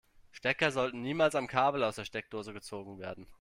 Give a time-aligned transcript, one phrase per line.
[0.31, 3.27] Stecker sollten niemals am Kabel aus der Steckdose gezogen werden.